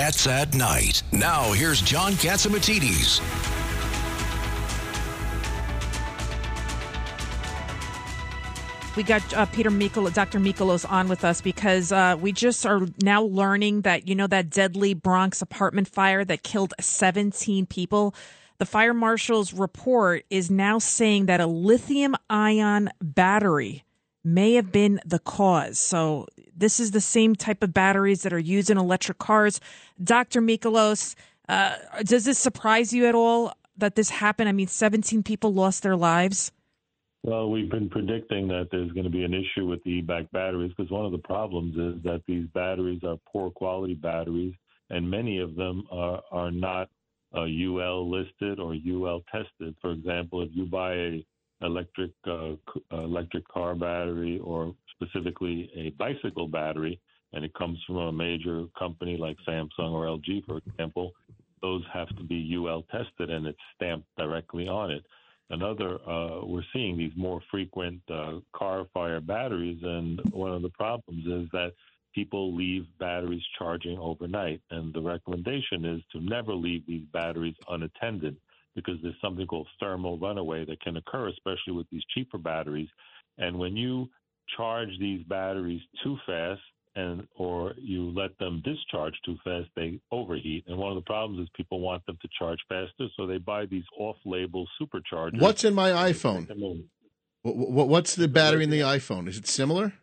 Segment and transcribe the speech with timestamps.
[0.00, 1.02] Cats at Night.
[1.12, 3.20] Now, here's John Catsimatidis.
[8.96, 10.40] We got uh, Peter Mikol, Dr.
[10.40, 14.48] Mikolos on with us because uh, we just are now learning that, you know, that
[14.48, 18.14] deadly Bronx apartment fire that killed 17 people.
[18.56, 23.84] The fire marshal's report is now saying that a lithium ion battery
[24.24, 25.78] may have been the cause.
[25.78, 26.26] So
[26.60, 29.60] this is the same type of batteries that are used in electric cars.
[30.02, 30.40] Dr.
[30.40, 31.14] Mikolos,
[31.48, 34.48] uh, does this surprise you at all that this happened?
[34.48, 36.52] I mean, 17 people lost their lives.
[37.22, 40.72] Well, we've been predicting that there's going to be an issue with the e-bike batteries
[40.76, 44.54] because one of the problems is that these batteries are poor quality batteries,
[44.88, 46.88] and many of them are, are not
[47.34, 49.74] uh, UL listed or UL tested.
[49.82, 51.26] For example, if you buy a
[51.62, 52.52] electric uh,
[52.90, 57.00] electric car battery or specifically a bicycle battery,
[57.32, 61.12] and it comes from a major company like Samsung or LG, for example,
[61.62, 65.04] those have to be UL tested and it's stamped directly on it.
[65.50, 70.70] Another uh, we're seeing these more frequent uh, car fire batteries and one of the
[70.70, 71.72] problems is that
[72.14, 78.36] people leave batteries charging overnight and the recommendation is to never leave these batteries unattended
[78.74, 82.88] because there's something called thermal runaway that can occur especially with these cheaper batteries.
[83.38, 84.08] And when you
[84.56, 86.60] charge these batteries too fast
[86.96, 90.64] and or you let them discharge too fast, they overheat.
[90.66, 93.66] And one of the problems is people want them to charge faster, so they buy
[93.66, 95.40] these off-label superchargers.
[95.40, 96.84] What's in my iPhone?
[97.42, 99.28] What's the battery in the iPhone?
[99.28, 99.94] Is it similar?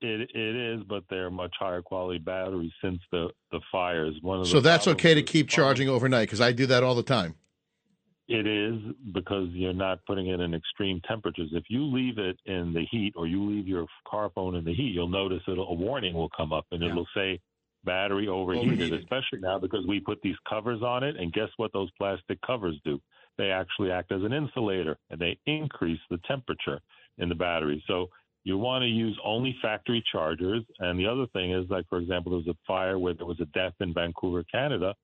[0.00, 4.14] It it is, but they're much higher quality batteries since the the fires.
[4.20, 7.02] One of so that's okay to keep charging overnight because I do that all the
[7.02, 7.36] time.
[8.26, 8.80] It is
[9.12, 11.50] because you're not putting it in extreme temperatures.
[11.52, 14.72] If you leave it in the heat or you leave your car phone in the
[14.72, 16.90] heat, you'll notice that a warning will come up and yeah.
[16.90, 17.38] it'll say
[17.84, 21.16] battery overheated, overheated, especially now because we put these covers on it.
[21.16, 22.98] And guess what those plastic covers do?
[23.36, 26.80] They actually act as an insulator and they increase the temperature
[27.18, 27.84] in the battery.
[27.86, 28.08] So
[28.44, 30.62] you want to use only factory chargers.
[30.78, 33.40] And the other thing is, like, for example, there was a fire where there was
[33.40, 34.94] a death in Vancouver, Canada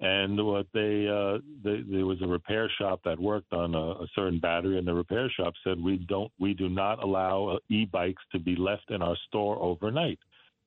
[0.00, 4.06] and what they, uh, they there was a repair shop that worked on a, a,
[4.14, 8.22] certain battery, and the repair shop said we don't we do not allow uh, e-bikes
[8.30, 10.18] to be left in our store overnight,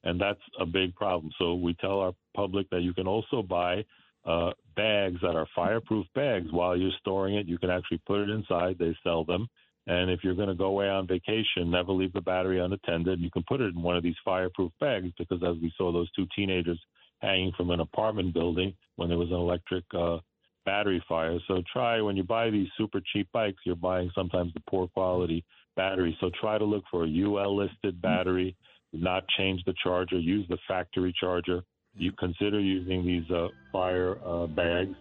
[0.04, 1.32] and that's a big problem.
[1.40, 3.86] So we tell our public that you can also buy
[4.26, 7.48] uh, bags that are fireproof bags while you're storing it.
[7.48, 8.78] You can actually put it inside.
[8.78, 9.48] They sell them.
[9.88, 13.20] And if you're going to go away on vacation, never leave the battery unattended.
[13.20, 16.12] You can put it in one of these fireproof bags because, as we saw those
[16.12, 16.80] two teenagers
[17.22, 20.18] hanging from an apartment building when there was an electric uh,
[20.66, 21.38] battery fire.
[21.48, 25.44] So try when you buy these super cheap bikes, you're buying sometimes the poor quality
[25.76, 26.18] battery.
[26.20, 28.56] So try to look for a UL listed battery.
[28.94, 30.20] Not change the charger.
[30.20, 31.62] Use the factory charger.
[31.96, 34.96] You consider using these uh, fire uh, bags.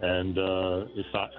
[0.00, 0.86] And uh,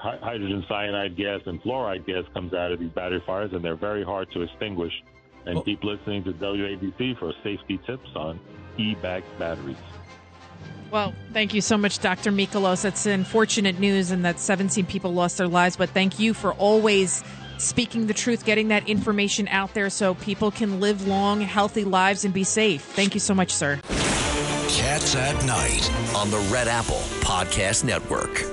[0.01, 4.05] hydrogen cyanide gas and fluoride gas comes out of these battery fires, and they're very
[4.05, 4.93] hard to extinguish.
[5.45, 5.63] And oh.
[5.63, 8.39] keep listening to WABC for safety tips on
[8.77, 9.75] e-bike batteries.
[10.93, 12.31] Well, thank you so much, Dr.
[12.31, 12.85] Mikolos.
[12.85, 17.23] It's unfortunate news and that 17 people lost their lives, but thank you for always
[17.57, 22.25] speaking the truth, getting that information out there so people can live long, healthy lives
[22.25, 22.83] and be safe.
[22.83, 23.79] Thank you so much, sir.
[24.69, 28.52] Cats at Night on the Red Apple Podcast Network.